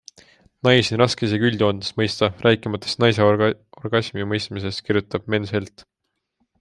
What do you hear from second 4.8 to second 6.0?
kirjutab Men's Health.